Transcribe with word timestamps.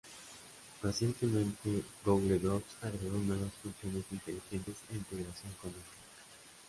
Recientemente 0.81 1.83
Google 2.03 2.39
Docs 2.39 2.77
agregó 2.81 3.17
nuevas 3.19 3.53
funciones 3.61 4.03
inteligentes 4.09 4.75
e 4.89 4.95
integración 4.95 5.53
con 5.61 5.69
Slack. 5.69 5.85